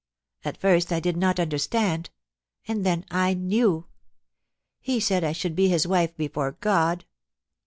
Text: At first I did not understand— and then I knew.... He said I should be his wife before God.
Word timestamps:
At 0.43 0.57
first 0.57 0.91
I 0.91 0.99
did 0.99 1.15
not 1.15 1.39
understand— 1.39 2.09
and 2.67 2.83
then 2.83 3.05
I 3.11 3.35
knew.... 3.35 3.85
He 4.79 4.99
said 4.99 5.23
I 5.23 5.31
should 5.31 5.55
be 5.55 5.67
his 5.69 5.85
wife 5.85 6.17
before 6.17 6.53
God. 6.53 7.05